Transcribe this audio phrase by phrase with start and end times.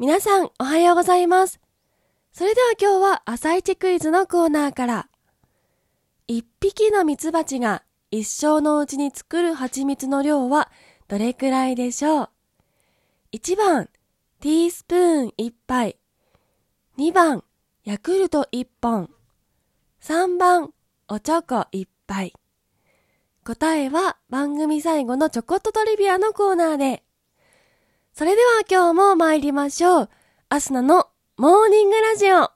[0.00, 1.58] 皆さんおはようございます。
[2.32, 5.08] それでは今日は朝一クイズのコーナーから。
[6.28, 10.70] 一匹のミツバチが一生のうちに作る蜂蜜の量は
[11.08, 12.30] どれくらいでしょう
[13.32, 13.88] ?1 番、
[14.38, 15.96] ティースプーン1杯。
[16.96, 17.42] 2番、
[17.82, 19.10] ヤクルト1本。
[20.00, 20.72] 3番、
[21.08, 22.34] おチョコ1杯。
[23.44, 27.02] 答えは番組最後のちょこっとトリビアのコーナーで。
[28.18, 30.08] それでは今日も参りましょう。
[30.48, 31.06] アスナの
[31.36, 32.50] モーニングラジオ。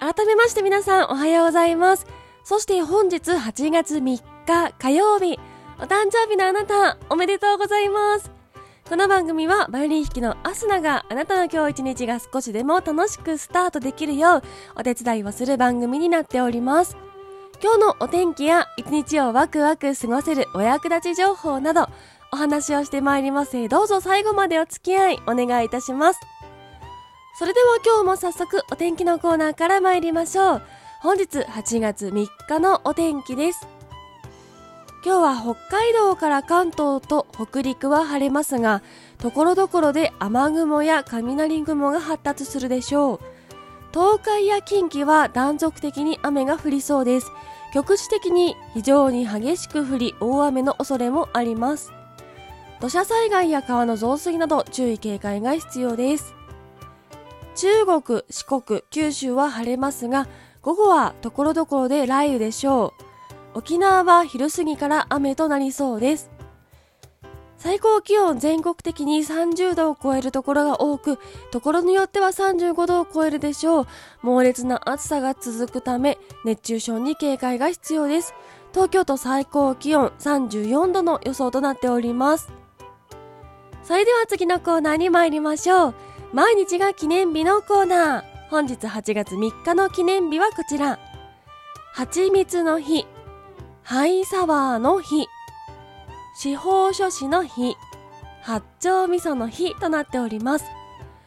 [0.00, 2.08] 改めまして皆さんおはようございます。
[2.42, 5.38] そして本日8月3日火曜日、
[5.78, 8.30] お誕生日のあなた、おめでとうございます。
[8.88, 14.42] この番組はバイオリン弾きのアスナがあなたの今日一日が少しでも楽しくスタートできるよう
[14.76, 16.96] お手伝いをする番組になっております。
[17.60, 21.88] 今日のお天気や一日をワクワク過ごせるお役立ち情報など
[22.32, 26.20] お話をしてまいりますどうぞ最後までお付き合いお願いいたします。
[27.38, 30.62] それでは今日も早速お天気のコーナーから参りましょう。
[31.00, 33.75] 本日8月3日のお天気です。
[35.06, 38.82] 今日は北海道から関東と北陸は晴れますが、
[39.18, 43.20] ところどころで雨雲や雷雲が発達するでしょう。
[43.94, 47.30] 東海や近畿は断続的に雨が降りそうです。
[47.72, 51.92] 局地的に非常に激しく降り大雨の恐れもあります。
[52.80, 56.34] 土砂災害や川の増水など注意警戒が必要です。
[57.54, 60.26] 中国、四国、九州は晴れますが、
[60.62, 63.05] 午後はところどころで雷雨でしょう。
[63.56, 66.30] 沖縄は昼過ぎから雨となりそうです。
[67.56, 71.18] 最高気温全国的に30度を超えるところが多く、
[71.50, 73.86] ところによっては35度を超えるでしょう。
[74.20, 78.34] 猛烈な暑さが続くため、熱中症に警戒が必要です。
[78.72, 82.52] 東京都最高気温34度の予想となっております。
[83.84, 85.94] それでは次のコーナーに参りましょう。
[86.34, 88.22] 毎日が記念日のコーナー。
[88.50, 90.98] 本日8月3日の記念日はこちら。
[91.94, 93.06] 蜂蜜の日、
[93.88, 95.28] ハイサワーの日、
[96.34, 97.76] 司法書士の日、
[98.42, 100.64] 八丁味噌の日となっております。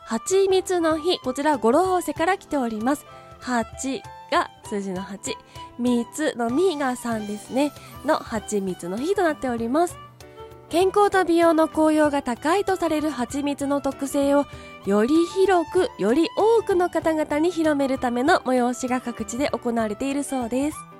[0.00, 3.06] 蜂蜜の日、こちら語呂合わせから来ております。
[3.40, 5.32] 8が数字の8、
[5.78, 7.72] 蜜の実が3ですね。
[8.04, 9.96] の蜂蜜の日となっております。
[10.68, 14.44] 健康と美容の効用が高いとされる蜂蜜の特性を
[14.84, 20.91] より広く、より多くの方々に広めるための催しが各地で行われているそうです。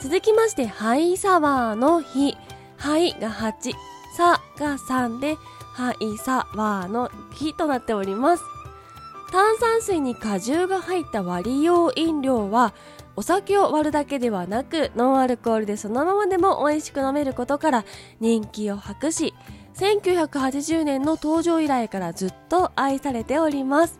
[0.00, 2.36] 続きまして、ハイサワーの日。
[2.76, 3.74] ハイが8、
[4.16, 5.36] サが3で、
[5.74, 8.44] ハイサワーの日となっております。
[9.32, 12.72] 炭酸水に果汁が入った割り用飲料は、
[13.16, 17.84] お酒を割るだけではなく、ノンアルコールでそのままでも美味しく飲めることから
[18.20, 19.34] 人気を博し、
[19.74, 23.98] 1980年の登場以来からずっと愛されております。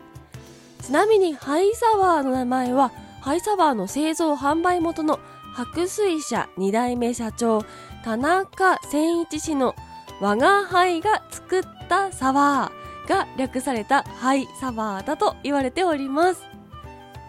[0.81, 5.19] ちなみにハイサワーの名前は、ハイサワーの製造販売元の
[5.53, 7.63] 白水社2代目社長、
[8.03, 9.75] 田中千一氏の
[10.21, 16.43] 我が輩が作ったサワーが略されたハイサワーだと言われております。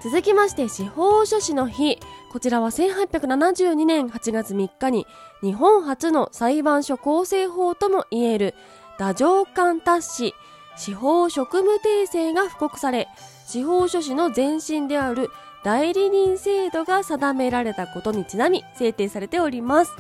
[0.03, 1.99] 続きまして司法書士の日。
[2.31, 5.05] こちらは1872年8月3日に
[5.43, 8.55] 日本初の裁判所構成法とも言える
[9.01, 10.35] 打上官達し
[10.77, 13.09] 司法職務訂正が布告され
[13.49, 15.29] 司法書士の前身である
[15.65, 19.93] 代理人制度が定められたことにちなみ制定されております。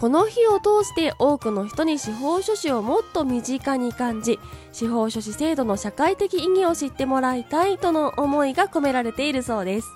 [0.00, 4.38] この日を通して多くの人に司法書士をもっと身近に感じ、
[4.70, 9.88] 司法書士制度の社会的意義を知ってもらいたいとの思いが込められているそうです。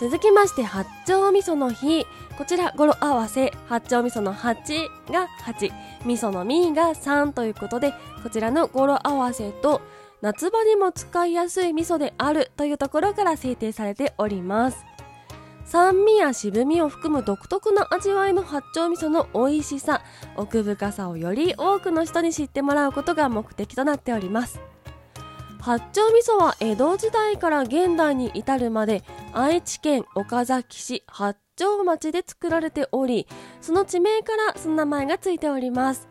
[0.00, 2.06] 続きまして、八丁味噌の日。
[2.38, 5.72] こちら語呂合わせ、八丁味噌の8が8、
[6.06, 7.92] 味噌の実が3ということで、
[8.22, 9.82] こちらの語呂合わせと、
[10.22, 14.84] 夏場にも使いやすい味噌であるというところから制定されております。
[15.64, 20.02] 酸味や渋みを含む独特な味わいの八丁味噌の美味しさ、
[20.36, 24.60] 奥深さをより多くの人に知ってもらうことが目的となっております。
[25.60, 33.26] 八丁味噌は江戸時代から現代に至るまで愛知県岡崎市八丁町で作られており、
[33.60, 36.08] その地名からその名前がついております。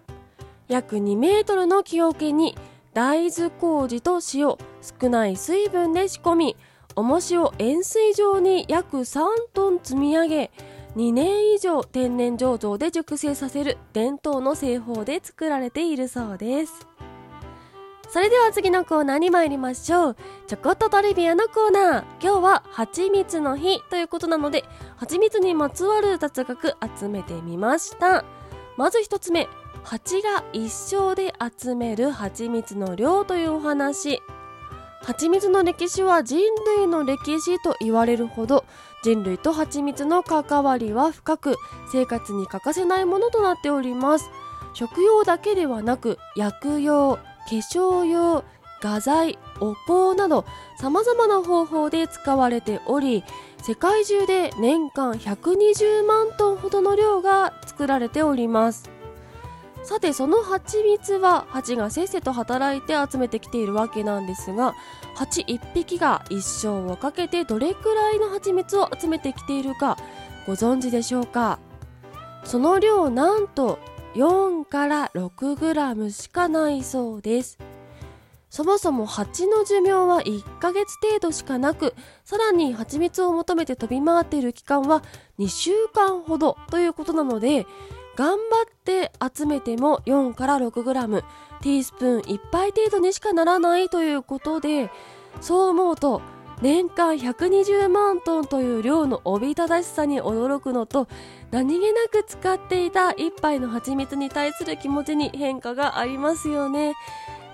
[0.67, 2.55] 約2メートルの木桶に
[2.93, 6.57] 大豆麹と塩、少ない水分で仕込み、
[6.95, 10.51] 重しを円錐状に約3トン積み上げ、
[10.95, 16.87] 2年以上天然醸造で熟成させる伝統の製法で作られているそうです。
[18.09, 20.15] それでは次のコーナーに参りましょう。
[20.47, 22.03] ちょこっとトリビアのコーナー。
[22.19, 24.65] 今日は蜂蜜の日ということなので
[24.97, 28.25] 蜂蜜にまつわる雑学集めてみました。
[28.77, 29.47] まず一つ目
[29.83, 34.21] 蜂が一生で集める蜂蜜の量というお話。
[35.01, 36.39] 蜂蜜の歴史は人
[36.77, 38.65] 類の歴史と言われるほど
[39.01, 41.55] 人類と蜂蜜の関わりは深く
[41.91, 44.29] 生活に欠かせないものとなっております。
[44.73, 48.43] 食用だけではなく薬用化粧用
[48.81, 50.45] 画材お香など
[50.79, 53.23] 様々な方法で使われており
[53.61, 58.98] 世界中で年間120万トンほどの量が作られております。
[59.83, 64.75] さてその蜂蜜は蜂がせっせと働いて集めてきているわけなんですが
[65.15, 69.97] 蜂1匹が一生をかけてどれくらいの蜂蜜を集めてきているか
[70.45, 71.59] ご存知でしょうか？
[72.43, 73.79] その量なんと
[74.15, 77.57] 4から6グラムしかないそうです。
[78.49, 81.93] そもそも蜂の寿命は1ヶ月程度しかなく
[82.25, 85.03] さらに蜂蜜を求めて飛び回っている期間は
[85.37, 87.67] 2週間ほどということなので
[88.19, 91.23] 頑張って集めても4から 6g
[91.61, 94.91] ティースプーン1杯程度にしかならないということで
[95.39, 96.21] そう思うと
[96.61, 101.07] 年間120万トンという量のおびただしさに驚くのと
[101.51, 106.95] 何気なく使っていた1杯の蜂蜜に対する気持ちに変化がありますよね。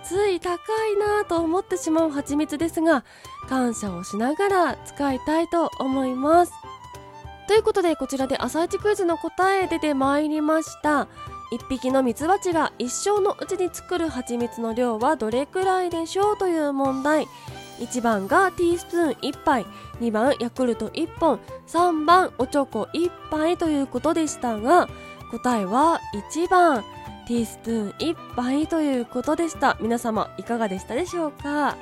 [0.03, 0.57] つい高
[0.87, 3.03] いなと思ってしまう蜂蜜ですが
[3.47, 6.53] 感謝をしながら使いたいと思います。
[7.47, 11.07] ということでこちらで朝一クイズの答え出てまいりました。
[11.51, 17.27] 1匹のミツバチが一生のうちに作る蜂蜜の量はどれくらいでしょうという問題。
[17.79, 19.65] 1番がティースプーン1杯。
[20.01, 21.39] 2番ヤクルト1本。
[21.67, 24.87] 3番おチョコ1杯ということでしたが
[25.31, 25.99] 答えは
[26.31, 26.83] 1番。
[27.27, 29.77] ティースプーン1杯ということでした。
[29.79, 31.77] 皆様いかがでしたでしょうか？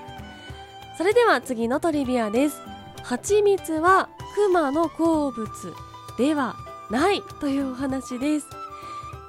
[0.98, 2.62] それでは次のトリビアです。
[3.02, 5.48] 蜂蜜はクマの好物
[6.18, 6.56] では
[6.90, 8.48] ないというお話です。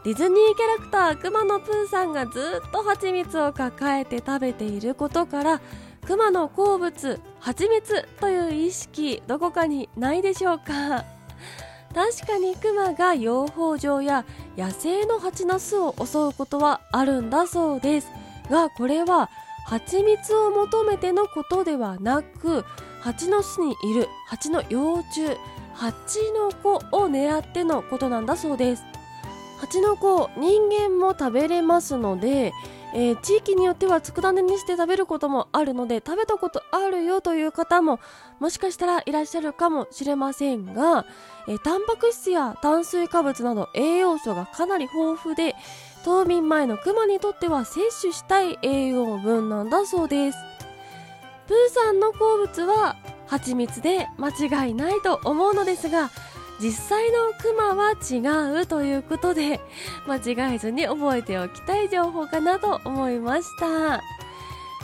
[0.02, 5.60] ディズニーキャラクターくまのプーさんがずっと蜂蜜を抱えて食べていることから
[6.06, 11.04] クマの好物蜂蜜という意識どこかにないでしょうか？
[11.94, 14.24] 確かにクマが養蜂場や
[14.58, 18.08] 野生の蜂の巣を襲うことはあるんだそうです。
[18.50, 19.30] がこれは
[19.66, 22.66] 蜂蜜を求めてのことではなく
[23.04, 25.36] 蜂の巣にいる蜂の幼虫
[25.74, 28.84] 蜂の子を狙ってのことなんだそうです。
[29.60, 32.54] 蜂の子人間も食べれますので、
[32.94, 38.00] えー、地域によっては佃煮にして食べることもあるので食べたことあるよという方も
[38.40, 41.04] もしかしたらいらっしゃるかもしれませんが、
[41.46, 45.54] えー、タンパク質や炭水化物など栄養素がかなり豊富で
[46.04, 50.53] 冬眠前のクマにとっては摂取したい栄養分なんだそうです。
[51.46, 52.96] プーさんの好物は
[53.26, 54.30] 蜂蜜で間
[54.66, 56.10] 違いないと思うのですが
[56.60, 59.60] 実際のクマは違うということで
[60.06, 64.00] 間違えずに覚えておきたい情報かなと思いました。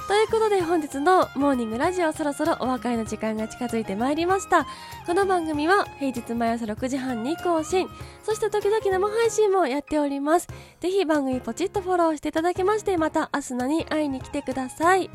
[0.08, 4.66] ということで本日のモーニングラジオそろそろお別れの時間が近づいてまいりました。
[5.06, 7.88] この番組は平日毎朝6時半に更新。
[8.24, 10.48] そして時々生配信もやっております。
[10.80, 15.08] ぜひ番組ポチッとフォローしていただきましてまた明日のに会いに来てください。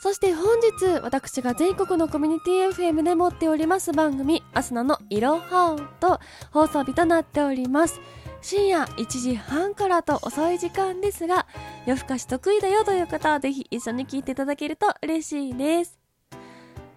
[0.00, 6.20] そして本日、私が全国のコミュニティ FM で持っております番組、アスナのいろはと
[6.52, 8.00] 放送日となっております。
[8.40, 11.48] 深夜1時半からと遅い時間ですが、
[11.84, 15.98] 夜更かし得意だよという方はぜひ一緒に聞いていただけると嬉しいです。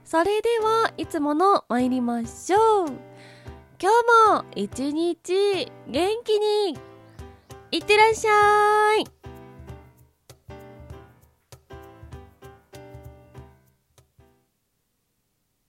[0.06, 2.88] それでは、いつもの参りましょう。
[3.82, 3.90] 今
[4.30, 6.78] 日も一日元気に
[7.72, 9.21] いってらっしゃい